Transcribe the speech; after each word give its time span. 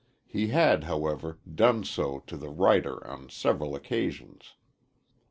He 0.25 0.47
had, 0.47 0.85
however, 0.85 1.37
done 1.47 1.83
so 1.83 2.21
to 2.25 2.35
the 2.35 2.49
writer 2.49 3.05
on 3.05 3.29
several 3.29 3.75
occasions. 3.75 4.55